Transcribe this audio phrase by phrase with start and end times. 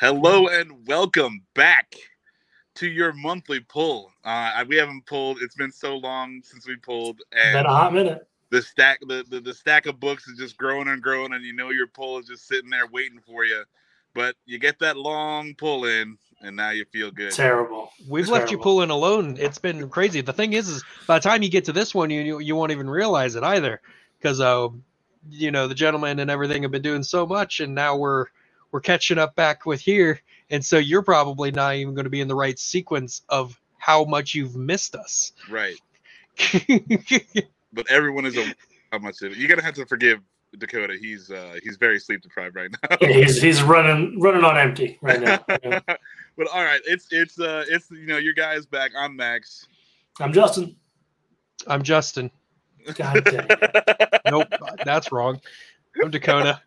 [0.00, 1.92] Hello and welcome back
[2.76, 4.12] to your monthly pull.
[4.22, 7.92] Uh, we haven't pulled; it's been so long since we pulled, and Been a hot
[7.92, 8.28] minute.
[8.50, 11.52] the stack, the, the the stack of books is just growing and growing, and you
[11.52, 13.64] know your pull is just sitting there waiting for you.
[14.14, 17.32] But you get that long pull in, and now you feel good.
[17.32, 17.90] Terrible.
[18.08, 19.36] We've left you pulling alone.
[19.36, 20.20] It's been crazy.
[20.20, 22.54] The thing is, is by the time you get to this one, you you, you
[22.54, 23.80] won't even realize it either,
[24.20, 24.68] because uh,
[25.28, 28.26] you know the gentleman and everything have been doing so much, and now we're
[28.70, 32.20] we're catching up back with here, and so you're probably not even going to be
[32.20, 35.32] in the right sequence of how much you've missed us.
[35.48, 35.76] Right.
[37.72, 38.54] But everyone is a
[38.90, 39.38] how much of it.
[39.38, 40.20] You're gonna have to forgive
[40.56, 40.96] Dakota.
[41.00, 42.96] He's uh he's very sleep deprived right now.
[43.00, 45.44] Yeah, he's he's running running on empty right now.
[45.62, 45.80] Yeah.
[46.36, 48.92] but all right, it's it's uh it's you know your guy's back.
[48.98, 49.66] I'm Max.
[50.20, 50.76] I'm Justin.
[51.66, 52.30] I'm Justin.
[52.94, 53.46] God dang.
[53.50, 54.20] it.
[54.30, 54.48] Nope,
[54.84, 55.40] that's wrong.
[56.02, 56.60] I'm Dakota.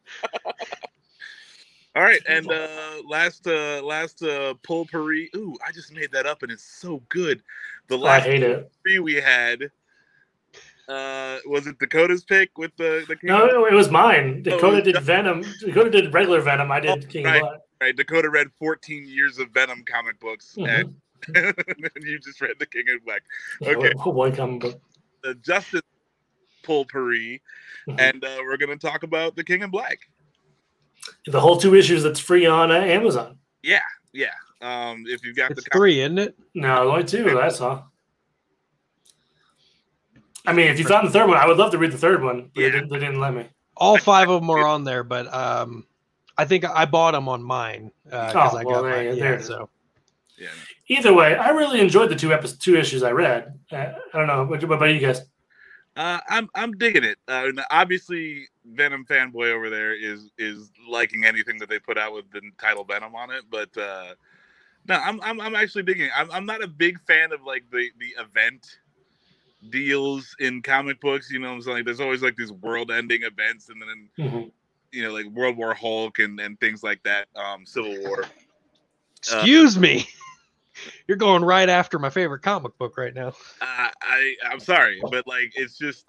[1.96, 5.28] All right, and uh last uh last uh pull Paris.
[5.36, 7.44] Ooh, I just made that up and it's so good.
[7.88, 8.26] The last
[8.84, 9.70] three we had
[10.88, 14.42] uh was it Dakota's pick with the the King No, no, it was mine.
[14.44, 15.02] Dakota it's did.
[15.02, 15.44] Venom.
[15.60, 16.72] Dakota did regular Venom.
[16.72, 17.44] I did Oh, King right.
[17.82, 20.94] Right, Dakota read 14 years of Venom comic books Mhm.
[21.36, 23.22] and you just read the King of Black.
[23.62, 23.94] Okay.
[24.06, 24.82] Oh, one comic book.
[25.26, 25.82] Uh, Justice
[26.64, 27.40] pull Paris
[27.88, 28.00] Mhm.
[28.00, 30.00] and uh we're gonna talk about the King in Black.
[31.28, 33.38] The whole two issues that's free on uh, Amazon.
[33.64, 33.82] Yeah,
[34.14, 34.34] yeah.
[34.62, 36.38] Um if you've got It's the comic three, isn't it?
[36.54, 37.24] No, only two.
[37.24, 37.92] That's all.
[40.46, 42.24] I mean, if you found the third one, I would love to read the third
[42.24, 42.68] one, but Yeah.
[42.70, 43.48] they, didn't, they didn't let me.
[43.78, 45.86] All five of them are on there, but um,
[46.38, 49.18] I think I bought them on mine because Oh, I well, got there mine.
[49.18, 49.70] Yeah, there so
[50.38, 50.48] yeah.
[50.88, 53.60] Either way, I really enjoyed the two episodes, two issues I read.
[53.72, 54.44] Uh, I don't know.
[54.44, 55.22] What, what about you guys?
[55.96, 57.18] Uh, I'm I'm digging it.
[57.28, 62.32] Uh, obviously, Venom fanboy over there is is liking anything that they put out with
[62.32, 63.44] the title Venom on it.
[63.50, 64.16] But uh,
[64.88, 66.12] no, I'm, I'm I'm actually digging it.
[66.16, 68.80] I'm I'm not a big fan of like the the event
[69.70, 71.30] deals in comic books.
[71.32, 74.52] You know, what I'm saying like there's always like these world-ending events, and then Mhm.
[74.92, 77.28] you know like World War Hulk and and things like that.
[77.36, 78.24] Um, Civil War.
[79.18, 80.08] excuse me.
[81.08, 83.30] You're going right after my favorite comic book right now.
[83.62, 86.06] Uh, I I'm sorry, but like it's just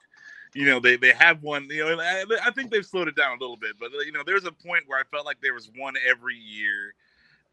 [0.55, 3.37] you know they they have one you know I, I think they've slowed it down
[3.37, 5.71] a little bit, but you know there's a point where I felt like there was
[5.77, 6.94] one every year,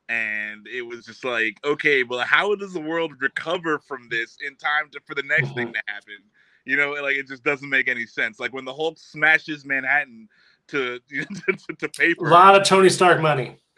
[0.09, 4.55] and it was just like okay, well how does the world recover from this in
[4.55, 6.17] time to for the next thing to happen?
[6.65, 8.39] You know, like it just doesn't make any sense.
[8.39, 10.27] Like when the Hulk smashes Manhattan
[10.69, 12.27] to to, to paper.
[12.27, 13.57] A lot of Tony Stark money.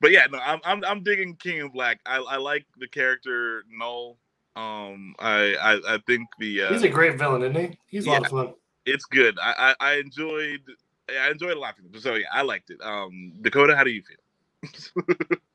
[0.00, 2.00] but yeah, no, I'm I'm I'm digging King of Black.
[2.06, 4.18] I, I like the character Knull.
[4.56, 7.78] Um, I I, I think the uh, He's a great villain, isn't he?
[7.88, 8.54] He's a lot of fun.
[8.86, 9.38] it's good.
[9.40, 10.62] I, I I enjoyed
[11.08, 12.00] I enjoyed a lot of it.
[12.00, 12.80] So yeah, I liked it.
[12.82, 15.04] Um, Dakota, how do you feel?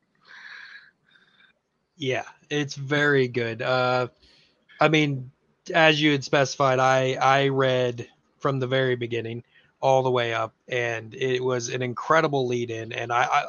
[1.95, 3.61] Yeah, it's very good.
[3.61, 4.07] Uh,
[4.81, 5.31] I mean,
[5.73, 8.07] as you had specified, I I read
[8.39, 9.43] from the very beginning
[9.79, 12.91] all the way up, and it was an incredible lead in.
[12.93, 13.45] And I, I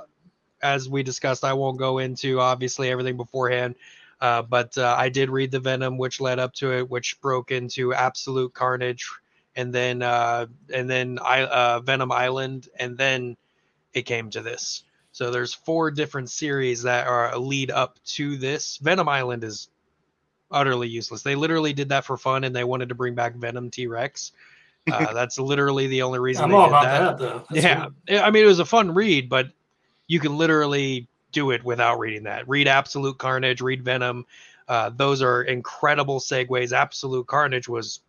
[0.65, 3.77] as we discussed, I won't go into obviously everything beforehand,
[4.21, 7.51] uh, but uh, I did read the Venom, which led up to it, which broke
[7.51, 9.09] into Absolute Carnage,
[9.55, 13.37] and then uh, and then I uh, Venom Island, and then
[13.93, 14.85] it came to this.
[15.13, 18.79] So there's four different series that are lead up to this.
[18.79, 19.69] Venom Island is
[20.51, 21.23] utterly useless.
[21.23, 24.33] They literally did that for fun, and they wanted to bring back Venom T Rex.
[24.91, 27.19] Uh, that's literally the only reason I'm they all did about that.
[27.19, 27.45] that, though.
[27.51, 28.25] That's yeah.
[28.25, 29.51] I mean it was a fun read, but
[30.07, 32.49] you can literally do it without reading that.
[32.49, 34.27] Read Absolute Carnage, read Venom.
[34.69, 36.73] Uh, those are incredible segues.
[36.73, 38.01] Absolute Carnage was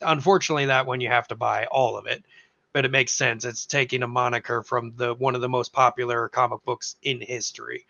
[0.00, 2.24] unfortunately that one you have to buy all of it,
[2.72, 3.44] but it makes sense.
[3.44, 7.86] It's taking a moniker from the one of the most popular comic books in history.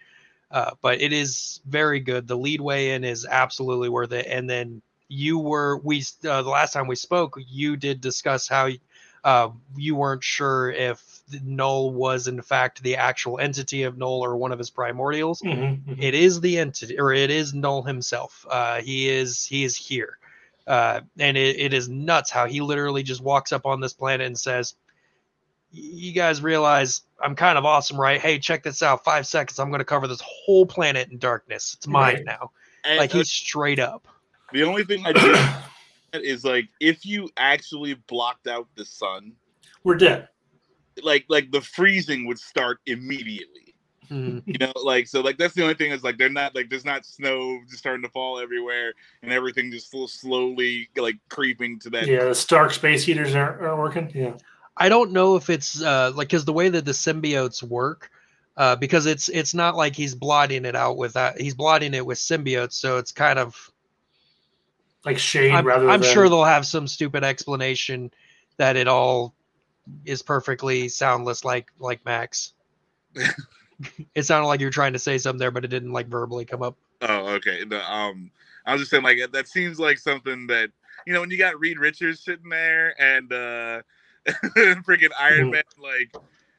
[0.50, 2.26] Uh, but it is very good.
[2.26, 4.26] The lead way in is absolutely worth it.
[4.26, 8.68] And then you were we uh, the last time we spoke, you did discuss how
[9.24, 11.02] uh, you weren't sure if
[11.44, 15.42] Knull was in fact the actual entity of Knull or one of his primordials.
[15.42, 15.96] Mhm, mhm.
[15.98, 18.46] It is the entity, or it is Knull himself.
[18.50, 20.18] Uh, he is he is here,
[20.66, 24.26] uh, and it, it is nuts how he literally just walks up on this planet
[24.26, 24.74] and says,
[25.72, 28.20] "You guys realize I'm kind of awesome, right?
[28.20, 29.04] Hey, check this out.
[29.04, 29.58] Five seconds.
[29.58, 31.74] I'm going to cover this whole planet in darkness.
[31.76, 32.24] It's mine Right.
[32.24, 32.50] now.
[32.84, 34.08] And, Like uh, he's straight up.
[34.52, 35.36] the only thing I do
[36.14, 39.32] is like if you actually blocked out the sun,
[39.84, 40.28] We're dead.
[41.02, 43.74] like like the freezing would start immediately.
[44.10, 44.42] Mhm.
[44.44, 46.84] You know, like so like that's the only thing is like they're not like there's
[46.84, 48.92] not snow just starting to fall everywhere
[49.22, 53.62] and everything just sl- slowly like creeping to that Yeah, the Stark space heaters aren't,
[53.62, 54.10] aren't working.
[54.14, 54.32] Yeah.
[54.76, 58.10] I don't know if it's uh, like because the way that the symbiotes work,
[58.56, 61.40] uh, because it's it's not like he's blotting it out with that.
[61.40, 63.70] He's blotting it with symbiotes, so it's kind of.
[65.04, 66.10] Like shade I'm, rather I'm than.
[66.10, 68.10] sure they'll have some stupid explanation
[68.58, 69.34] that it all
[70.04, 72.52] is perfectly soundless, like like Max.
[74.14, 76.44] it sounded like you were trying to say something there, but it didn't like verbally
[76.44, 76.76] come up.
[77.02, 77.64] Oh, okay.
[77.64, 78.30] The, um,
[78.66, 80.70] I was just saying, like that seems like something that
[81.06, 83.82] you know when you got Reed Richards sitting there and uh,
[84.84, 85.52] freaking Iron Mhm.
[85.52, 86.14] Man, like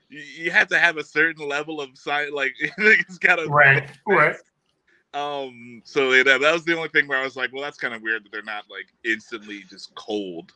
[0.10, 3.90] you, you have to have a certain level of science, like it's got to Right,
[4.08, 4.36] right.
[5.14, 7.78] Um, so yeah, that, that was the only thing where I was like, well, that's
[7.78, 10.52] kind of weird that they're not like instantly just cold.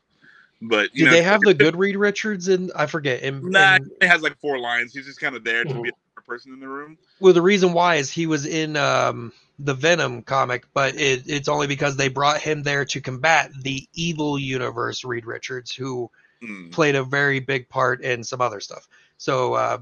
[0.62, 2.72] But you Did know, they have the good Reed Richards in?
[2.76, 3.22] I forget.
[3.22, 4.94] In, Nah, in- he has like four lines.
[4.94, 6.98] He's just kind of there to be a person in the room.
[7.20, 11.50] well, the reason why is he was in um, the Venom comic, but it, it's
[11.50, 16.10] only because they brought him there to combat the evil universe Reed Richards, who
[16.42, 16.70] Hmm.
[16.70, 18.88] played a very big part in some other stuff.
[19.18, 19.78] So, uh,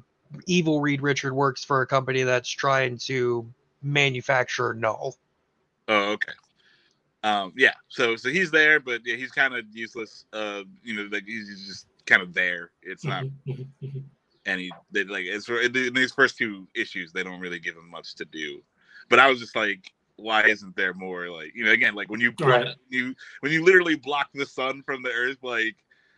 [0.47, 3.47] evil Reed Richard works for a company that's trying to
[3.83, 5.15] manufacture Knull.
[5.87, 6.31] Oh, okay.
[7.23, 7.73] Um, yeah.
[7.87, 10.25] So so he's there, but yeah, he's kind of useless.
[10.33, 12.71] Uh, you know, like he's just kind of there.
[12.81, 13.67] It's not mhm.
[14.45, 18.15] any they like it's in these first two issues they don't really give him much
[18.15, 18.61] to do.
[19.09, 22.19] But I was just like, why isn't there more like you know again like when
[22.19, 22.75] you block, Right.
[22.89, 25.75] you when you literally block the sun from the earth like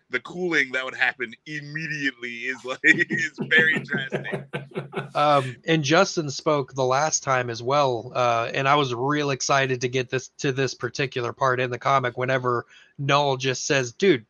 [0.09, 4.45] the cooling that would happen immediately is like is very drastic.
[5.15, 9.81] Um, and Justin spoke the last time as well, uh, and I was real excited
[9.81, 12.17] to get this to this particular part in the comic.
[12.17, 12.65] Whenever
[12.97, 14.25] Knull just says, "Dude,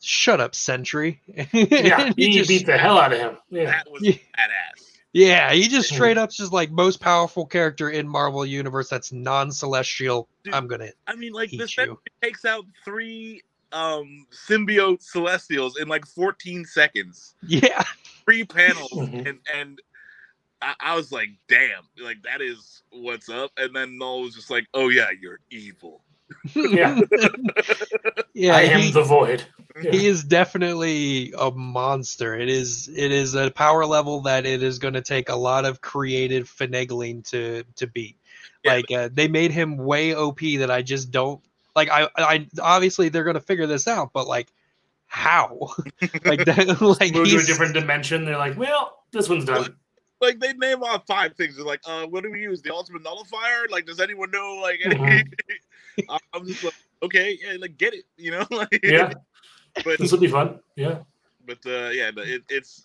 [0.00, 1.20] shut up, Sentry,"
[1.52, 3.36] yeah, And he, just- beat the hell out of him.
[3.50, 3.64] Yeah.
[3.66, 4.12] That was Yeah.
[4.12, 4.86] badass.
[5.12, 10.28] yeah, he just straight up just like most powerful character in Marvel universe that's non-celestial.
[10.44, 10.54] Dude.
[10.54, 11.76] I'm gonna I mean, like Eat this
[12.22, 17.34] takes out three um symbiote celestials in like 14 seconds.
[17.46, 17.82] yeah.
[18.24, 19.28] Three panels, Mhm.
[19.28, 19.82] and and
[20.62, 23.50] I, I was like, damn, like that is what's up.
[23.56, 26.02] And then Knull was just like, oh yeah, you're evil.
[26.54, 27.00] Yeah.
[28.34, 29.44] yeah, I am he- the void.
[29.82, 29.92] Yeah.
[29.92, 32.34] he is definitely a monster.
[32.38, 35.64] It is it is a power level that it is going to take a lot
[35.64, 38.16] of creative finagling to to beat.
[38.64, 41.40] Yeah, like uh, they made him way OP that I just don't
[41.88, 41.90] like.
[41.90, 44.52] I I obviously they're going to figure this out, but like
[45.06, 45.70] how?
[46.24, 48.24] like that like Move to a different dimension.
[48.24, 49.74] They're like, well, this one's done.
[50.20, 51.56] Like they name off five things.
[51.56, 52.60] They're like, uh, what do we use?
[52.62, 53.66] The ultimate nullifier?
[53.70, 54.58] Like, does anyone know?
[54.62, 54.94] Like, any...
[54.94, 55.24] Mhm.
[56.10, 58.44] I- I'm just like, okay, yeah, like get it, you know?
[58.50, 59.12] like, Yeah,
[59.82, 60.60] But this will be fun.
[60.76, 60.98] Yeah.
[61.46, 62.84] but uh, yeah, the- it, it's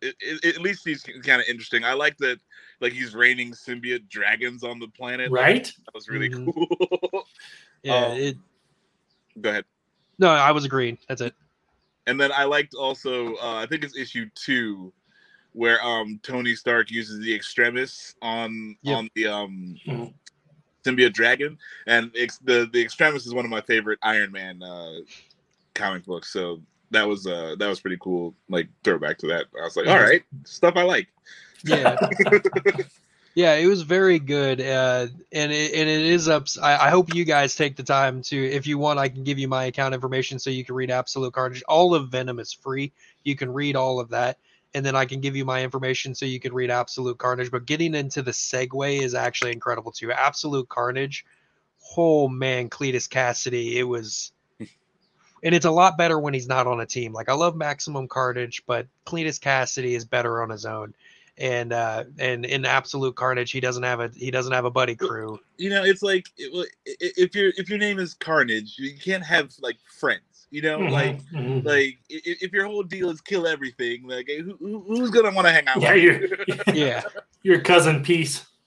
[0.00, 1.84] it, it, at least he's kind of interesting.
[1.84, 2.38] I like that,
[2.80, 5.30] like he's raining symbiote dragons on the planet.
[5.30, 5.64] Right?
[5.64, 6.52] That was really Mhm.
[6.54, 7.24] cool.
[7.82, 8.06] yeah.
[8.06, 8.36] um, it,
[9.40, 9.64] Go ahead.
[10.18, 10.98] no, I was agreeing.
[11.08, 11.34] That's it.
[12.06, 14.92] And then I liked also, uh, I think it's issue two,
[15.52, 18.96] where um Tony Stark uses the extremis on Yep.
[18.96, 20.14] on the um Mhm.
[20.84, 25.00] symbiote dragon, and ex- the the extremis is one of my favorite Iron Man uh,
[25.74, 26.32] comic books.
[26.32, 28.34] So that was uh that was pretty cool.
[28.48, 29.46] Like throwback to that.
[29.58, 31.08] I was like, all right, stuff I like.
[31.64, 31.96] Yeah.
[33.38, 36.48] Yeah, it was very good, uh, and it, and it is up.
[36.60, 39.38] I, I hope you guys take the time to, if you want, I can give
[39.38, 41.62] you my account information so you can read Absolute Carnage.
[41.68, 42.90] All of Venom is free.
[43.22, 44.38] You can read all of that,
[44.74, 47.52] and then I can give you my information so you can read Absolute Carnage.
[47.52, 50.10] But getting into the segue is actually incredible too.
[50.10, 51.24] Absolute Carnage,
[51.96, 54.32] oh man, Cletus Kasady, it was,
[55.42, 57.12] and it's a lot better when he's not on a team.
[57.12, 60.94] Like I love Maximum Carnage, but Cletus Kasady is better on his own
[61.40, 64.96] and uh and in absolute carnage he doesn't have a he doesn't have a buddy
[64.96, 68.14] crew You know, it's like it, well, i- i- if your if your name is
[68.14, 70.22] Carnage, you can't have like friends.
[70.50, 71.64] You know, Mhm, like mhm.
[71.64, 75.30] like i- i- if your whole deal is kill everything, like who, who who's gonna
[75.30, 75.80] want to hang out?
[75.80, 76.18] yeah, with your,
[76.74, 77.02] yeah
[77.44, 78.44] your cousin Peace.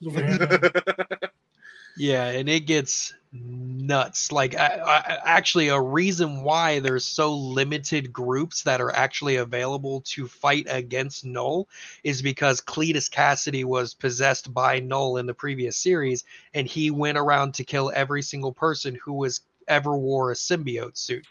[1.96, 4.30] yeah and it gets nuts.
[4.30, 10.02] Like I, I, actually a reason why there's so limited groups that are actually available
[10.06, 11.68] to fight against Knull
[12.04, 16.24] is because Cletus Kasady was possessed by Knull in the previous series
[16.54, 20.96] and he went around to kill every single person who was ever wore a symbiote
[20.96, 21.26] suit.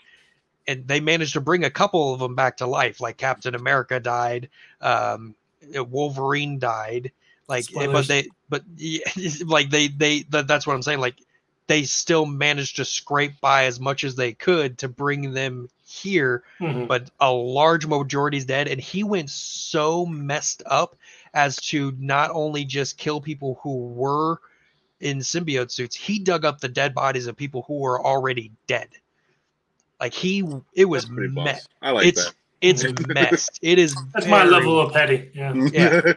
[0.68, 4.00] And they managed to bring a couple of them back to life like captain america
[4.00, 4.48] died
[4.80, 5.36] um
[5.90, 7.12] wolverine died
[7.50, 9.00] like eh, but they but yeah,
[9.46, 11.16] like they they that, that's what i'm saying like
[11.72, 16.44] they still managed to scrape by as much as they could to bring them here
[16.60, 16.88] Mhm.
[16.88, 20.98] but a large majority is dead and he went so messed up
[21.34, 24.38] as to not only just kill people who were
[25.00, 28.90] in symbiote suits he dug up the dead bodies of people who were already dead
[30.02, 31.68] like he it was That's pretty me- boss.
[31.82, 32.34] I like it's that.
[32.62, 33.60] It's messed.
[33.62, 33.96] It is.
[34.14, 35.30] That's my level of petty.
[35.34, 35.54] Yeah.
[35.54, 36.02] Yeah.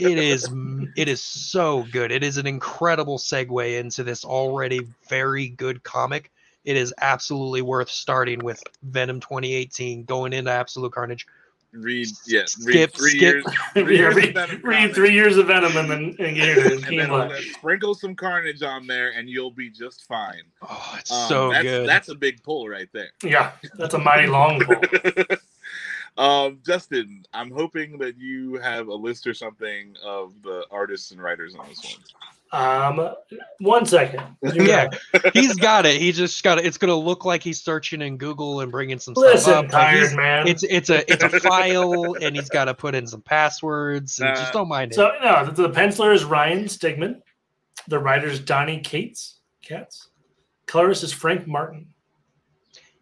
[0.00, 0.48] It is.
[0.96, 2.10] It is so good.
[2.10, 6.30] It is an incredible segue into this already very good comic.
[6.64, 11.26] It is absolutely worth starting with Venom 2018, going into Absolute Carnage.
[11.72, 12.48] read yeah, read
[12.90, 13.20] Skip, three skip.
[13.20, 13.44] years.
[13.74, 16.72] Three years of read, Venom read three years of Venom and then and get it.
[16.72, 17.32] and King then Black.
[17.58, 20.42] sprinkle some carnage on there, and you'll be just fine.
[20.62, 21.88] Oh, it's Um, so that's, good.
[21.88, 23.10] That's a big pull right there.
[23.22, 24.76] Yeah, that's a mighty long pull.
[26.18, 31.22] Um, Justin, I'm hoping that you have a list or something of the artists and
[31.22, 32.04] writers on this one.
[32.54, 33.14] Um,
[33.60, 34.22] one second.
[34.42, 34.90] yeah,
[35.32, 35.98] he's got it.
[35.98, 36.66] He just got it.
[36.66, 39.68] It's gonna look like he's searching in Google and bringing some stuff Listen, up.
[39.68, 40.46] Tired he's- man.
[40.46, 44.20] it's it's a it's a file, and he's got to put in some passwords.
[44.20, 44.96] And Uh, just don't mind it.
[44.96, 47.22] So no, the, the penciler is Ryan Stegman.
[47.88, 49.38] The writer is Donnie Cates.
[49.62, 50.08] Cats.
[50.66, 51.86] Colorist is Frank Martin.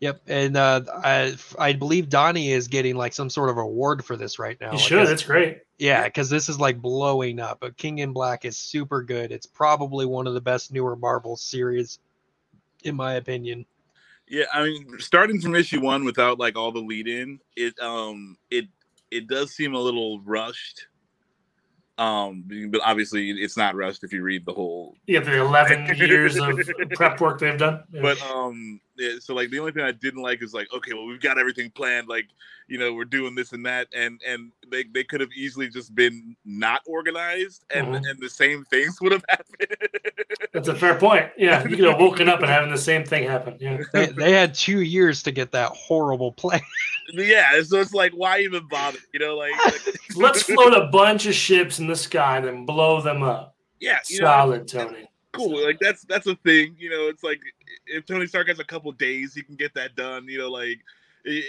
[0.00, 4.16] Yep, and uh, I I believe Donnie is getting like some sort of award for
[4.16, 4.69] this right now.
[4.69, 5.07] You Like, should.
[5.07, 5.59] That's great.
[5.78, 7.61] Yeah, because this is like blowing up.
[7.61, 9.30] But King in Black is super good.
[9.30, 11.99] It's probably one of the best newer Marvel series,
[12.83, 13.66] in my opinion.
[14.26, 18.38] Yeah, I mean, starting from issue one without like all the lead in, it um
[18.50, 18.66] it
[19.11, 20.87] it does seem a little rushed.
[21.99, 26.38] Um, but obviously it's not rushed if you read the whole Yeah, the eleven years
[26.38, 26.59] of
[26.95, 27.83] prep work they've done.
[28.00, 28.89] But um yeah,
[29.21, 31.71] so like the only thing i didn't like is like okay well we've got everything
[31.71, 32.26] planned like
[32.69, 35.95] you know we're doing this and that and and they, they could have easily just
[35.95, 38.09] been not organized and Mhm.
[38.11, 39.57] and the same things would have happened
[40.52, 41.30] That's a fair point.
[41.37, 43.57] Yeah, you could have woken up and having the same thing happen.
[43.61, 43.78] Yeah.
[43.92, 46.61] They, they had two years to get that horrible plan.
[47.12, 49.80] yeah so it's like why even bother you know like, like
[50.16, 53.54] Let's float a bunch of ships in the sky and then blow them up.
[53.80, 55.10] yeah you know, Solid, Tony.
[55.32, 57.40] Cool like that's that's a thing you know it's like
[57.87, 60.78] if tony stark has a couple days he can get that done you know like
[61.25, 61.44] it,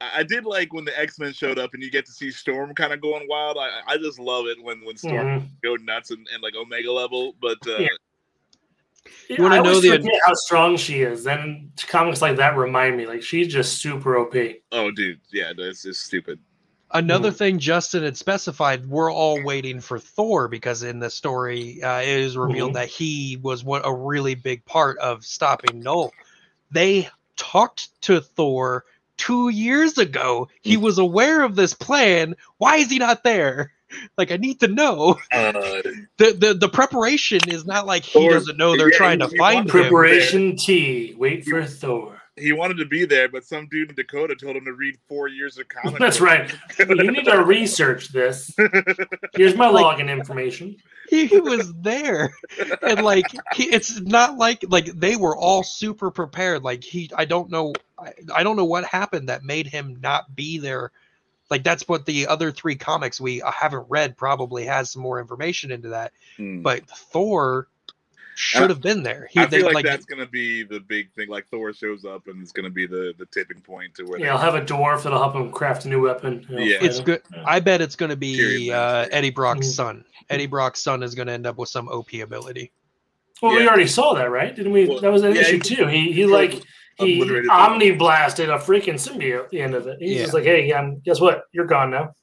[0.00, 2.30] I I did like when the X Men showed up and you get to see
[2.30, 3.56] Storm kind of going wild.
[3.56, 5.48] I, I just love it when when Storm Mhm.
[5.62, 7.34] go nuts and, and like Omega level.
[7.40, 7.88] But uh, Yeah.
[9.28, 11.24] You wanna know the- forget how strong she is.
[11.24, 14.34] Then comics like that remind me, like she's just super OP.
[14.72, 16.38] oh, dude, yeah, that's just stupid.
[16.92, 17.36] Another Mm-hmm.
[17.36, 22.08] thing Justin had specified, we're all waiting for Thor because in the story uh, it
[22.08, 22.74] is revealed Mhm.
[22.74, 26.12] that he was what a really big part of stopping Knull.
[26.70, 28.84] They talked to Thor
[29.16, 30.46] two years ago.
[30.48, 30.54] Mm.
[30.62, 32.34] He was aware of this plan.
[32.58, 33.72] Why is he not there?
[34.18, 35.16] Like I need to know.
[35.32, 35.52] Uh,
[36.18, 39.26] The the, the preparation is not like he Thor- doesn't know they're yeah, trying to
[39.26, 39.80] he- he find wants him.
[39.82, 41.14] Preparation T.
[41.16, 42.15] Wait for Thor.
[42.38, 45.28] He wanted to be there, but some dude in Dakota told him to read four
[45.28, 45.98] years of comics.
[45.98, 46.52] That's right.
[46.78, 48.54] You need to research this.
[49.34, 50.76] Here's my Like- login information.
[51.08, 52.34] he was there
[52.82, 57.24] and like he, it's not like like they were all super prepared like he i
[57.24, 60.90] don't know I, I don't know what happened that made him not be there
[61.48, 65.20] like that's what the other three comics we uh, haven't read probably has some more
[65.20, 66.62] information into that Hmm.
[66.62, 67.68] but thor
[68.36, 71.10] should have been there he I they, feel like, like that's gonna be the big
[71.12, 71.28] thing.
[71.28, 74.20] Like Thor shows up, and it's gonna be the the tipping point to where.
[74.20, 76.46] Yeah, I'll have a dwarf that'll help him craft a new weapon.
[76.50, 76.78] you know, Yeah.
[76.82, 79.72] it's for- good i bet it's going to be uh eddie brock's Mhm.
[79.72, 82.72] son eddie brock's son is going to end up with some op ability
[83.42, 84.54] Well, we already saw that, right?
[84.54, 84.86] Didn't we?
[84.86, 85.86] Well, that was an yeah, issue he- too.
[85.86, 86.62] He he like
[86.98, 89.98] he Obliterated the- omni blasted a freaking symbiote at the end of it.
[90.00, 90.22] He's Yeah.
[90.22, 91.42] just like, hey, um, guess what?
[91.52, 92.14] You're gone now.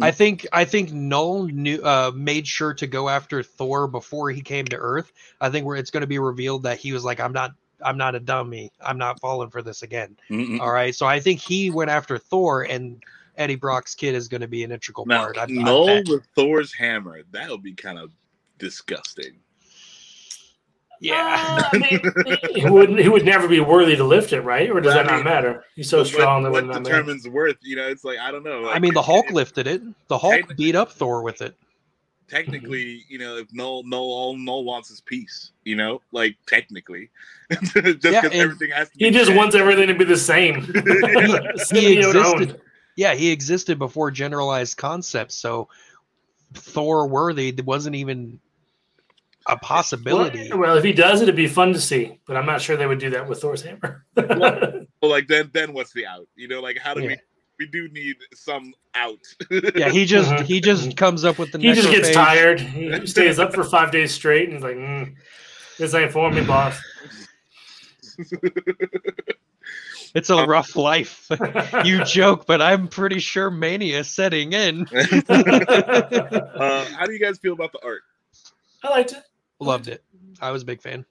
[0.00, 4.40] I think I think Knull knew uh, made sure to go after Thor before he
[4.40, 5.12] came to Earth.
[5.40, 7.52] I think where it's going to be revealed that he was like, "I'm not,
[7.84, 8.72] I'm not a dummy.
[8.80, 10.16] I'm not falling for this again."
[10.60, 13.02] All right, so I think he went after Thor, and
[13.36, 15.38] Eddie Brock's kid is going to be an integral Now, part.
[15.38, 16.08] I, I Knull bet.
[16.08, 18.10] with Thor's hammer, that would be kind of
[18.58, 19.38] disgusting.
[21.04, 24.70] Yeah, Uh, he would he would never be worthy to lift it, right?
[24.70, 25.64] Or does Well, I that not matter?
[25.76, 27.02] He's so But strong that what, would what not matter.
[27.02, 27.56] determines worth?
[27.62, 28.68] You know, it's like I don't know.
[28.70, 29.82] I mean the Hulk if- lifted it.
[30.08, 31.54] The Hulk beat up Thor with it.
[32.28, 37.10] technically, you know, if Knull Knull all Knull wants his peace, you know, like technically,
[37.52, 38.94] just because Yeah, everything has to.
[38.98, 39.36] He be just fair.
[39.36, 40.62] wants everything to be the same.
[40.62, 42.40] he Symbiote owned.
[42.42, 42.60] existed.
[42.96, 45.34] Yeah, he existed before generalized concepts.
[45.34, 45.68] So
[46.54, 48.40] Thor worthy wasn't even
[49.46, 50.48] a possibility.
[50.50, 52.18] Well, well, if he does it, it'd be fun to see.
[52.26, 54.04] But I'm not sure they would do that with Thor's hammer.
[54.16, 56.26] Well, like then then what's the out?
[56.36, 57.08] You know, like how do Yeah.
[57.08, 57.16] we
[57.60, 59.18] we do need some out.
[59.76, 60.44] Yeah, he just Mhm.
[60.44, 61.58] he just comes up with the.
[61.58, 62.14] he just gets necrophage.
[62.14, 62.60] tired.
[62.60, 65.14] He stays up for five days straight, and he's like, mm,
[65.78, 66.80] "This ain't for me, boss."
[70.14, 71.26] It's a rough life.
[71.84, 74.86] you joke, but I'm pretty sure mania is setting in.
[74.92, 78.02] uh, how do you guys feel about the art?
[78.84, 79.18] I liked it.
[79.64, 80.04] Loved it.
[80.40, 81.04] I was a big fan.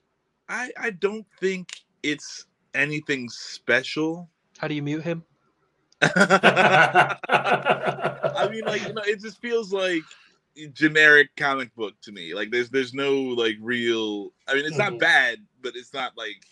[0.48, 1.68] I I don't think
[2.02, 4.28] it's anything special.
[4.58, 5.24] How do you mute him?
[6.02, 7.16] I
[8.50, 10.02] mean, like, you know, it just feels like
[10.72, 12.34] generic comic book to me.
[12.34, 14.32] Like, there's there's no like real.
[14.48, 14.98] I mean, it's not Mhm.
[15.00, 16.44] bad, but it's not like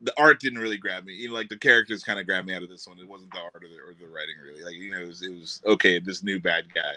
[0.00, 1.14] the art didn't really grab me.
[1.14, 2.98] You know, like the characters kind of grabbed me out of this one.
[2.98, 4.62] It wasn't the art or the, or the writing really.
[4.62, 5.98] Like, you know, it was, it was okay.
[5.98, 6.94] This new bad guy.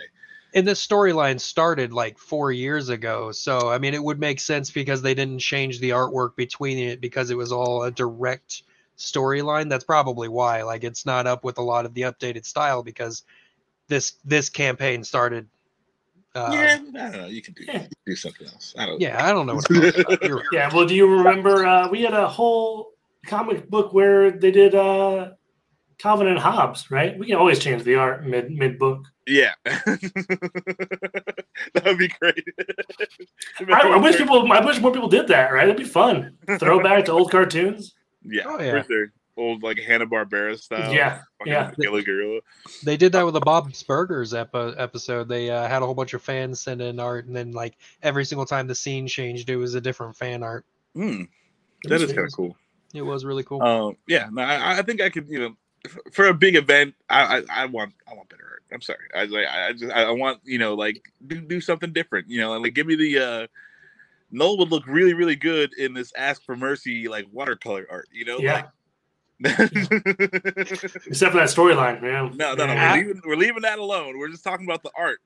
[0.57, 4.71] And this storyline started like four years ago so i mean it would make sense
[4.71, 8.63] because they didn't change the artwork between it because it was all a direct
[8.97, 12.81] storyline that's probably why like it's not up with a lot of the updated style
[12.81, 13.23] because
[13.87, 15.47] this this campaign started
[16.35, 17.25] uh, yeah, I don't know.
[17.27, 17.87] You can do Yeah.
[18.05, 18.75] do something else.
[18.77, 19.01] I don't.
[19.01, 20.23] yeah i don't know what I'm talking about.
[20.23, 20.45] You're right.
[20.51, 22.91] yeah, well, do you remember uh, we had a whole
[23.25, 25.31] comic book where they did uh,
[25.97, 27.17] Calvin and Hobbes, right?
[27.17, 29.03] We can always change the art mid mid book.
[29.27, 31.33] Yeah, that
[31.85, 32.43] would be great.
[33.67, 35.51] I, I wish people, I wish more people did that.
[35.51, 35.65] Right?
[35.65, 36.37] That'd be fun.
[36.59, 37.93] Throwback to old cartoons.
[38.23, 38.83] Yeah, Oh, for yeah.
[38.83, 39.11] sure.
[39.35, 40.91] Old like Hanna Barbera style.
[40.91, 41.69] Yeah, yeah.
[41.79, 42.39] Killer Gorilla.
[42.83, 46.15] they did that with the bob's burgers epi- episode they uh, had a whole bunch
[46.15, 49.57] of fans send in art and then like every single time the scene changed it
[49.57, 50.65] was a different fan art
[50.95, 51.23] Hmm,
[51.83, 52.57] that is kind of cool.
[52.95, 55.55] it was really cool Um, yeah, no, I, I think I could, you know,
[55.85, 58.36] f- for a big event, I, I, I want, I want better art.
[58.71, 62.29] I'm sorry, I, like, I just, I want, you know, like do do something different,
[62.29, 63.19] you know, and like give me the.
[63.19, 63.47] uh
[64.29, 68.25] Noel would look really, really good in this "Ask for Mercy" like watercolor art, you
[68.25, 68.39] know.
[68.39, 68.63] Yeah.
[69.41, 72.35] Like, Except for that storyline, man.
[72.35, 72.73] no, no, no.
[72.75, 74.17] We're leaving, we're leaving that alone.
[74.17, 75.19] We're just talking about the art.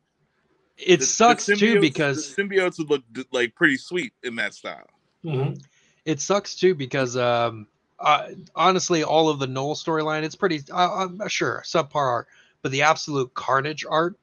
[0.78, 4.54] it The- the sucks too because the symbiotes would look like pretty sweet in that
[4.54, 4.88] style.
[5.26, 5.62] Mhm.
[6.06, 7.68] it sucks too because um
[8.00, 12.28] uh, honestly all of the Noel storyline it's pretty uh, I'm sure subpar art
[12.62, 14.15] but the absolute carnage art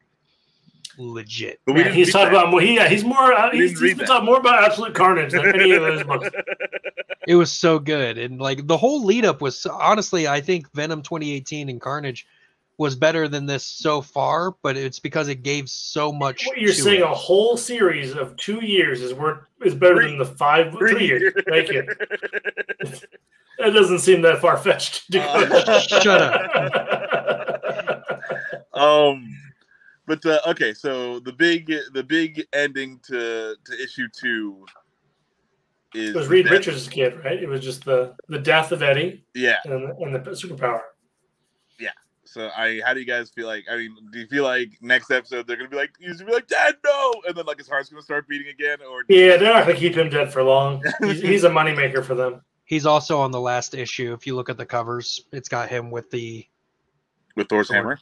[1.01, 2.39] legit But we Yeah, he's talking that.
[2.41, 2.61] about more.
[2.61, 3.33] He, yeah, he's more.
[3.33, 6.03] Uh, We he's, didn't he's been talking more about Absolute Carnage than any of those
[6.03, 6.29] books.
[7.29, 11.03] it was so good and like the whole lead up was honestly I think Venom
[11.03, 12.27] 2018 and Carnage
[12.79, 16.73] was better than this so far but it's because it gave so much What you're
[16.73, 17.05] to saying, it.
[17.05, 20.07] a whole series of two years is worth is better Three.
[20.09, 21.33] than the five three years.
[21.49, 21.87] Thank you.
[23.61, 25.13] That doesn't seem that far fetched.
[25.13, 26.07] Uh, shut
[28.79, 29.29] um
[30.07, 34.65] but uh, okay so the big the big ending to to issue two
[35.95, 37.43] is It was the Reed death- Richards' kid, right?
[37.43, 40.81] It was just the the death of Eddie yeah and, and the superpower.
[41.79, 41.91] Yeah.
[42.25, 45.11] So i how do you guys feel like i mean do you feel like next
[45.11, 47.69] episode they're gonna be like he's gonna be like dad no and then like his
[47.69, 50.43] heart's gonna start beating again or Yeah, they're not going to keep him dead for
[50.43, 50.83] long.
[51.01, 52.43] He's, he's a moneymaker for them.
[52.67, 55.91] he's also on the last issue if you look at the covers it's got him
[55.91, 56.47] with the
[57.35, 57.77] with thor's Sword.
[57.77, 57.99] hammer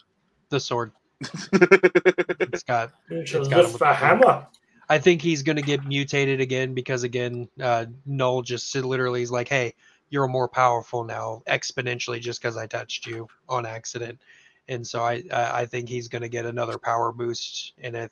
[0.51, 0.93] the sword
[1.53, 4.47] it's got It's It's a got lift the- hammer.
[4.89, 9.33] I think he's going to get mutated again because again, uh, Knull just literally is
[9.33, 9.75] like, "Hey,
[10.11, 14.21] you're more powerful now exponentially just because I touched you on accident,"
[14.69, 18.01] and so I I I think he's going to get another power boost, and I,
[18.01, 18.11] th-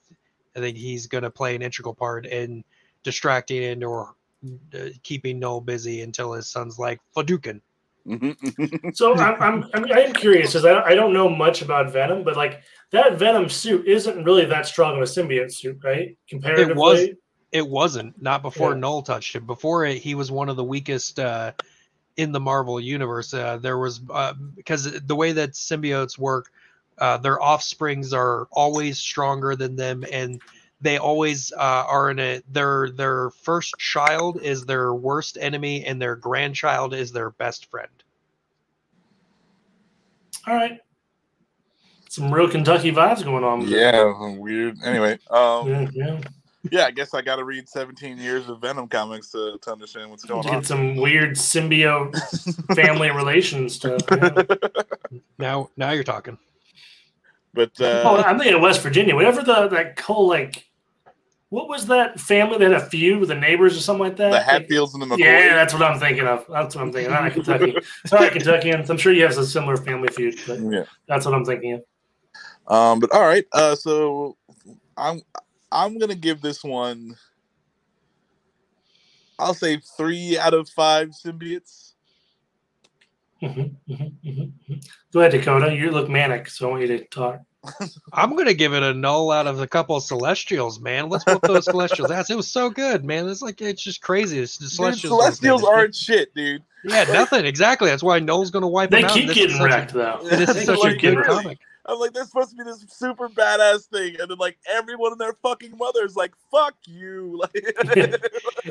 [0.57, 2.65] I think he's going to play an integral part in
[3.05, 4.15] distracting and or
[4.75, 7.61] uh, keeping Knull busy until his son's like Hadouken.
[8.93, 12.23] So I'm, I'm, I'm I am curious because I, I don't know much about Venom,
[12.23, 12.63] but like
[12.93, 16.17] that Venom suit isn't really that strong of a symbiote suit, right?
[16.29, 17.09] Comparatively, was.
[17.53, 18.79] It wasn't not before Yeah.
[18.79, 19.47] Knull touched him.
[19.47, 21.53] Before it, he was one of the weakest uh,
[22.17, 23.33] in the Marvel universe.
[23.33, 26.51] Uh, there was uh, because the way that symbiotes work,
[26.99, 30.43] uh, their offsprings are always stronger than them, and
[30.85, 36.01] they always uh, are in a their their first child is their worst enemy, and
[36.01, 37.91] their grandchild is their best friend.
[40.47, 40.79] All right.
[42.09, 43.63] Some real Kentucky vibes going on.
[43.67, 46.21] yeah weird anyway um Yeah, yeah.
[46.71, 50.25] yeah i guess i gotta read 17 years of venom comics to, to understand what's
[50.25, 52.15] going To on get some weird symbiote
[52.77, 54.01] family relations stuff.
[54.13, 54.43] yeah.
[55.39, 56.39] Now now you're talking.
[57.53, 59.15] but oh, uh I'm thinking of West Virginia.
[59.17, 60.69] Whatever the that whole like,
[61.55, 64.31] what was that family that had a feud with the neighbors or something like that?
[64.33, 65.19] the hatfields and the McCoys.
[65.19, 66.45] Yeah, that's what I'm thinking of.
[66.49, 67.13] That's what I'm thinking.
[67.13, 67.77] Not Kentucky.
[68.07, 68.91] Sorry, Kentuckians.
[68.91, 72.75] I'm sure you have a similar family feud, but yeah that's what I'm thinking of.
[72.75, 74.37] Um, but all right, uh, so
[74.97, 75.23] I'm
[75.71, 77.15] I'm gonna give this one.
[79.39, 81.93] I'll say three out of five symbiotes.
[83.43, 84.87] Mhm, mhm, mhm, mhm.
[85.13, 85.73] Go ahead, Dakota.
[85.73, 87.41] You look manic, so I want you to talk.
[88.13, 91.09] I'm gonna give it a null out of a couple of Celestials, man.
[91.09, 92.31] Let's put those Celestials ass.
[92.31, 93.29] It was so good, man.
[93.29, 94.39] It's like it's just crazy.
[94.39, 95.19] It's the Dude, Celestials.
[95.21, 96.63] Celestials aren't shit, dude.
[96.85, 97.47] Yeah, nothing.
[97.47, 97.89] Exactly.
[97.89, 99.15] That's why Noel's gonna wipe They them out.
[99.15, 100.21] They keep getting such a- wrecked, though.
[100.25, 101.29] This is They such a good wrecked.
[101.29, 101.59] comic.
[101.87, 105.21] I'm like, there's supposed to be this super badass thing, and then like everyone and
[105.21, 108.21] their fucking mother's like, "Fuck you!" Like,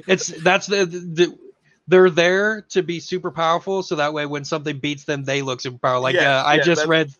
[0.07, 1.37] It's that's the, the
[1.87, 5.61] they're there to be super powerful, so that way when something beats them, they look
[5.61, 6.01] super powerful.
[6.03, 7.11] Like Yeah, uh, I yeah, just read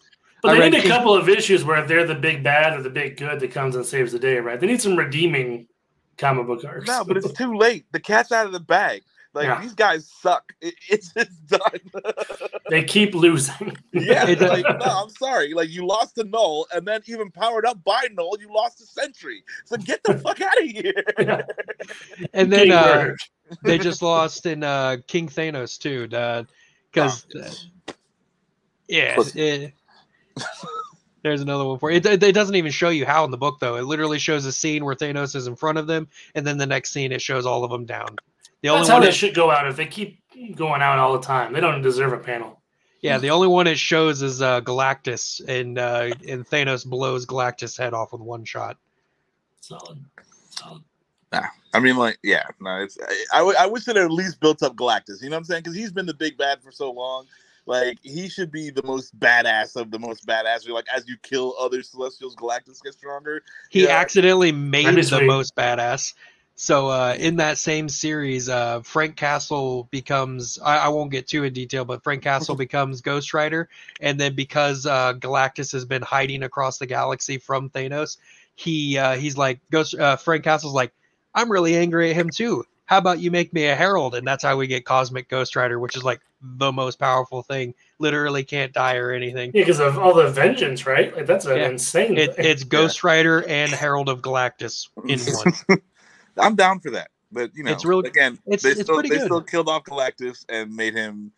[0.43, 2.89] But they read need a couple of issues where they're the big bad or the
[2.89, 4.59] big good that comes and saves the day, right?
[4.59, 5.67] They need some redeeming
[6.17, 6.85] comic book arcs.
[6.87, 7.85] No, but it's too late.
[7.93, 9.01] The cat's out of the bag.
[9.33, 9.61] Like Yeah.
[9.61, 10.53] these guys suck.
[10.61, 12.03] It, it's just done.
[12.69, 13.75] they keep losing.
[13.93, 15.53] yeah, like no, I'm sorry.
[15.53, 18.85] Like you lost to Knull, and then even powered up by Knull, you lost to
[18.85, 19.43] Sentry.
[19.65, 21.45] So get the fuck out of here.
[22.33, 23.13] And then uh,
[23.63, 26.07] they just lost in uh, King Thanos too,
[26.91, 27.93] because Oh,
[28.87, 29.41] yeah, Pussy.
[29.41, 29.73] it-
[31.23, 31.97] there's another one for you.
[31.97, 33.75] It, it doesn't even show you how in the book though.
[33.75, 36.65] It literally shows a scene where Thanos is in front of them, and then the
[36.65, 38.17] next scene it shows all of them down.
[38.61, 40.19] The That's only how one, they it, should go out if they keep
[40.55, 41.53] going out all the time.
[41.53, 42.61] They don't deserve a panel.
[43.01, 47.77] yeah, the only one it shows is uh, Galactus, and uh, and Thanos blows Galactus'
[47.77, 48.77] head off with one shot.
[49.59, 50.03] Solid.
[50.49, 50.83] Solid.
[51.75, 52.97] I mean, like, yeah, no, it's.
[53.01, 55.23] I, I, w- I wish it at least built up Galactus.
[55.23, 55.63] You know what I'm saying?
[55.63, 57.25] Because he's been the big bad for so long.
[57.65, 60.67] Like, he should be the most badass of the most badass.
[60.69, 63.41] Like, as you kill other Celestials, Galactus gets stronger.
[63.69, 63.97] He Yeah.
[63.97, 65.27] accidentally made the sweet.
[65.27, 66.13] most badass.
[66.55, 71.43] So uh, in that same series, uh, Frank Castle becomes I, I won't get too
[71.43, 76.03] in detail, but Frank Castle becomes Ghost Rider, and then because uh, Galactus has been
[76.03, 78.17] hiding across the galaxy from Thanos,
[78.55, 80.93] he uh, he's like Ghost uh, Frank Castle's like
[81.33, 82.65] I'm really angry at him too.
[82.93, 84.13] How about you make me a herald?
[84.13, 87.73] And that's how we get Cosmic Ghost Rider, which is like the most powerful thing.
[87.97, 89.49] Literally can't die or anything.
[89.51, 91.11] Yeah, because of all the vengeance, right?
[91.15, 91.69] Like that's an Yeah.
[91.69, 92.19] insane.
[92.19, 92.45] It, thing.
[92.45, 95.19] it's Ghost Rider and Herald of Galactus in
[95.67, 95.81] one.
[96.37, 97.09] I'm down for that.
[97.31, 99.25] But, you know, It's really- again, it's- they, it's still, pretty they good.
[99.25, 101.31] still killed off Galactus and made him,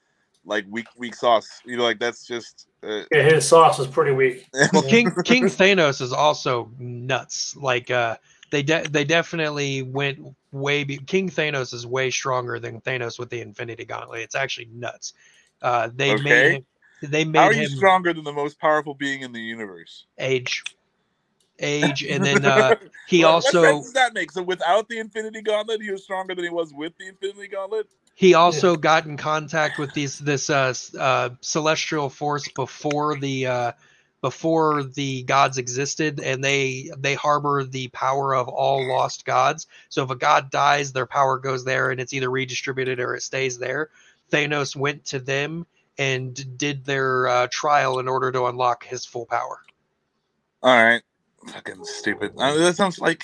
[0.43, 1.61] like, weak, weak sauce.
[1.63, 2.67] You know, like, that's just.
[2.83, 4.45] Uh, yeah, his sauce is pretty weak.
[4.73, 8.15] well king king thanos is also nuts like uh
[8.51, 10.19] they de- they definitely went
[10.51, 14.69] way be- king thanos is way stronger than thanos with the infinity gauntlet it's actually
[14.73, 15.13] nuts
[15.61, 16.23] uh they Okay.
[16.23, 16.65] made him
[17.01, 20.05] they How made are you him stronger than the most powerful being in the universe?
[20.19, 20.63] age
[21.59, 22.75] age and then uh
[23.07, 24.31] he What- also What sense does that make?
[24.31, 27.87] So without the Infinity Gauntlet, he was stronger than he was with the Infinity Gauntlet?
[28.15, 33.71] he also got in contact with these this uh, uh celestial force before the uh
[34.25, 40.03] before the gods existed and they they harbor the power of all lost gods so
[40.03, 43.59] if a god dies their power goes there and it's either redistributed or it stays
[43.59, 43.89] there
[44.31, 45.67] thanos went to them
[45.99, 49.59] and did their uh, trial in order to unlock his full power
[50.63, 51.03] All right.
[51.47, 52.35] Fucking stupid.
[52.35, 53.23] Mean, that sounds like.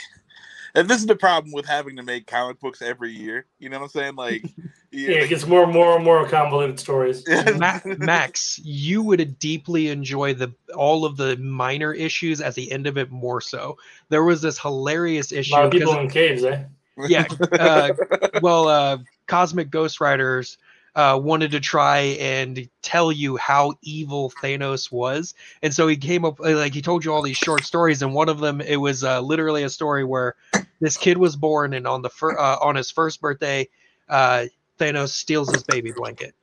[0.76, 3.46] And this is the problem with having to make comic books every year.
[3.60, 4.16] You know what I'm saying?
[4.16, 4.44] Like,
[4.94, 7.24] Yeah, it gets more and more and more convoluted stories.
[7.58, 12.88] Ma- Max, you would deeply enjoy the all of the minor issues at the end
[12.88, 13.78] of it more so.
[14.10, 15.38] There was this hilarious issue.
[15.38, 15.54] A issue.
[15.56, 16.64] lot of 'cause- people in caves, eh?
[17.08, 17.94] yeah, uh,
[18.42, 20.58] well, uh, Cosmic Ghost Riders
[20.96, 26.26] uh, wanted to try and tell you how evil Thanos was, and so he came
[26.26, 29.04] up like he told you all these short stories, and one of them it was
[29.04, 30.36] uh, literally a story where
[30.80, 33.70] this kid was born, and on the fir- uh, on his first birthday,
[34.10, 34.46] uh,
[34.80, 36.36] Thanos steals his baby blanket.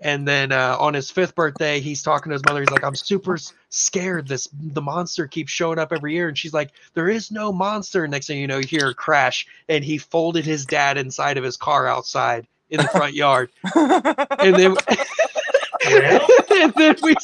[0.00, 2.60] And then uh, on his fifth birthday, he's talking to his mother.
[2.60, 4.26] He's like, "I'm super scared.
[4.26, 8.08] This the monster keeps showing up every year." And she's like, "There is no monster."
[8.08, 11.44] Next thing you know, you hear a crash, and he folded his dad inside of
[11.44, 13.50] his car outside in the front yard.
[13.74, 14.76] And then,
[16.50, 17.14] and then we,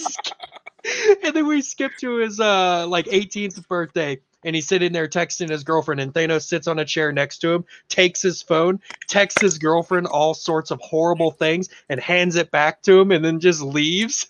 [1.24, 5.48] and then we skip to his uh like 18th birthday, and he's sitting there texting
[5.48, 9.42] his girlfriend, and Thanos sits on a chair next to him, takes his phone, texts
[9.42, 13.40] his girlfriend all sorts of horrible things, and hands it back to him, and then
[13.40, 14.28] just leaves.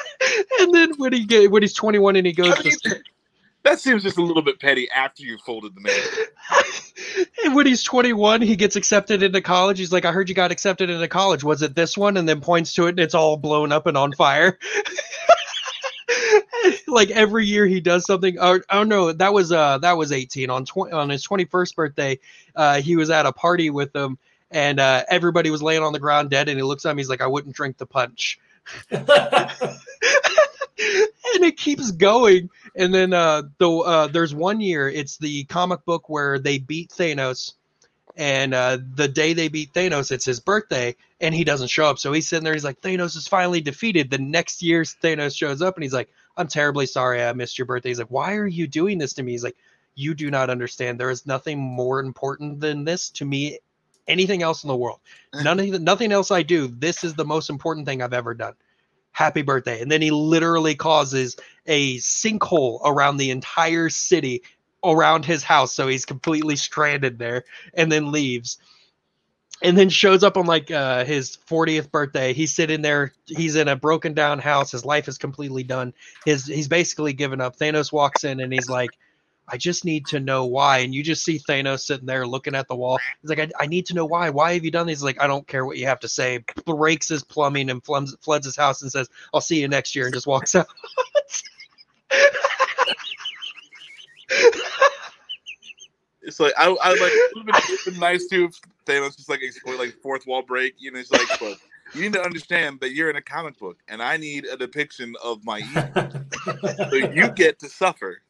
[0.60, 3.02] and then when he get when he's 21 and he goes I to
[3.64, 5.94] that seems just a little bit petty after you folded the man.
[7.44, 9.78] And when he's 21, he gets accepted into college.
[9.78, 11.42] He's like, I heard you got accepted into college.
[11.42, 12.16] Was it this one?
[12.16, 14.58] And then points to it and it's all blown up and on fire.
[16.86, 18.38] like every year he does something.
[18.38, 22.18] Or, oh no, that was uh that was 18 on tw- on his 21st birthday.
[22.54, 24.18] Uh, he was at a party with them
[24.50, 26.48] and uh, everybody was laying on the ground dead.
[26.48, 27.00] And he looks at me.
[27.00, 28.38] He's like, I wouldn't drink the punch.
[30.78, 32.50] and it keeps going.
[32.76, 36.90] And then uh the uh there's one year it's the comic book where they beat
[36.90, 37.54] Thanos.
[38.16, 41.98] And uh the day they beat Thanos it's his birthday and he doesn't show up.
[41.98, 44.10] So he's sitting there he's like Thanos is finally defeated.
[44.10, 47.66] The next year Thanos shows up and he's like I'm terribly sorry I missed your
[47.66, 47.90] birthday.
[47.90, 49.32] He's like why are you doing this to me?
[49.32, 49.56] He's like
[49.94, 50.98] you do not understand.
[50.98, 53.60] There is nothing more important than this to me
[54.08, 54.98] anything else in the world.
[55.34, 56.66] None of nothing else I do.
[56.66, 58.54] This is the most important thing I've ever done
[59.14, 64.42] happy birthday and then he literally causes a sinkhole around the entire city
[64.84, 68.58] around his house so he's completely stranded there and then leaves
[69.62, 72.34] and then shows up on like uh, his 40th birthday.
[72.34, 73.12] He's sitting there.
[73.26, 74.72] He's in a broken down house.
[74.72, 75.94] His life is completely done.
[76.26, 77.56] His he's basically given up.
[77.56, 78.90] Thanos walks in and he's like,
[79.48, 82.68] "I just need to know why." And you just see Thanos sitting there looking at
[82.68, 82.98] the wall.
[83.20, 84.30] He's like, "I, I need to know why.
[84.30, 86.44] Why have you done this?" He's like, "I don't care what you have to say."
[86.66, 90.06] Breaks his plumbing and floods, floods his house and says, "I'll see you next year,"
[90.06, 90.66] and just walks out.
[96.26, 99.28] It's like I, I like it would have been, been nice to if Thanos just
[99.28, 100.74] like exploit like fourth wall break.
[100.78, 101.58] You know, it's like, look,
[101.94, 105.14] you need to understand that you're in a comic book, and I need a depiction
[105.22, 106.10] of my evil,
[106.90, 108.22] so you get to suffer.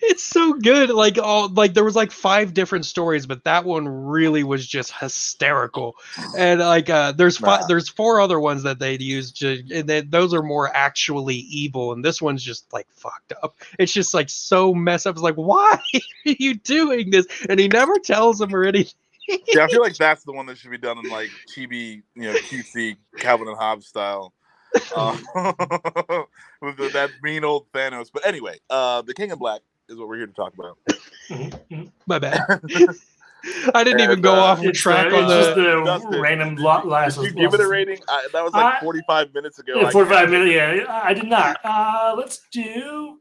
[0.00, 3.86] It's so good like all like there was like five different stories but that one
[3.88, 5.94] really was just hysterical
[6.36, 7.66] and like uh there's five Wow.
[7.68, 11.92] there's four other ones that they'd use to and then those are more actually evil
[11.92, 15.34] and this one's just like fucked up it's just like so messed up it's like
[15.36, 18.92] why are you doing this and he never tells them or anything
[19.54, 22.22] Yeah, I feel like that's the one that should be done in like chibi, you
[22.24, 24.34] know, cutesy Calvin and Hobbes style.
[24.94, 25.16] Uh,
[26.60, 28.10] with the, that mean old Thanos.
[28.12, 30.78] But anyway, uh, the King of Black is what we're here to talk about.
[32.06, 32.40] my bad
[33.74, 36.20] i didn't even go uh, off the track uh, on it's just the the Dustin,
[36.20, 37.16] random lot last.
[37.20, 37.98] Did you give it a rating?
[38.08, 39.74] I, that was like I- 45 minutes ago.
[39.76, 40.54] Yeah, I 45 minutes.
[40.54, 41.58] Yeah, I did not.
[41.64, 43.18] Uh, let's do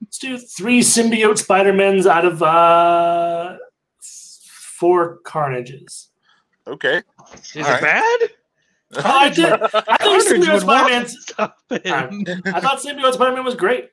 [0.00, 3.56] let's do three symbiote Spider-Mans out of uh,
[4.02, 6.08] four Carnages.
[6.66, 7.02] Okay.
[7.34, 7.80] is All it right.
[7.80, 8.30] bad
[8.94, 9.46] Oh, I did.
[9.52, 11.00] I think Carnage symbiote would Spider-Man.
[11.00, 12.42] and stop him.
[12.54, 13.90] I thought symbiote Spider-Man was great.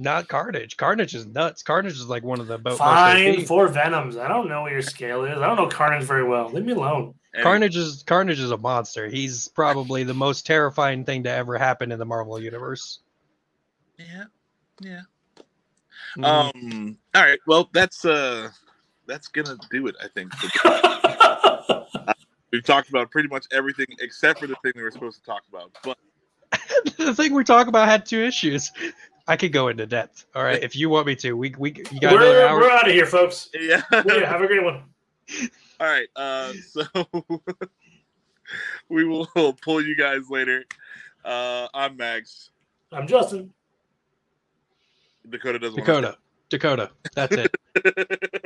[0.00, 0.76] Not Carnage.
[0.76, 1.62] Carnage is nuts.
[1.62, 3.46] Carnage is like one of the bo- Fine, OP.
[3.46, 4.16] four Venoms.
[4.16, 5.38] I don't know what your scale is.
[5.38, 6.48] I don't know Carnage very well.
[6.50, 7.14] Leave me alone.
[7.34, 9.08] And- Carnage is Carnage is a monster.
[9.08, 13.00] He's probably the most terrifying thing to ever happen in the Marvel universe.
[13.98, 14.24] Yeah.
[14.80, 15.00] Yeah.
[16.16, 16.24] Mhm.
[16.24, 16.98] Um.
[17.14, 17.38] All right.
[17.46, 18.50] Well, that's uh,
[19.06, 19.96] that's gonna do it.
[20.02, 20.32] I think.
[22.50, 25.42] We've talked about pretty much everything except for the thing we were supposed to talk
[25.48, 25.70] about.
[25.84, 25.98] But
[26.98, 28.72] the thing we're talking about had two issues.
[29.26, 30.24] I could go into depth.
[30.34, 31.34] All right, if you want me to.
[31.34, 32.60] We we you got another we're, hour.
[32.60, 33.50] we're out of here, folks.
[33.52, 33.82] yeah.
[33.92, 34.84] Yeah, have a great one.
[35.80, 36.08] All right.
[36.16, 36.82] Uh, so
[38.88, 39.26] we will
[39.62, 40.64] pull you guys later.
[41.24, 42.50] Uh, I'm Max.
[42.90, 43.52] I'm Justin.
[45.28, 45.86] Dakota doesn't.
[45.86, 46.16] wanna
[46.48, 46.88] Dakota.
[46.88, 46.90] Dakota.
[47.14, 47.54] That's it.
[47.84, 48.40] say-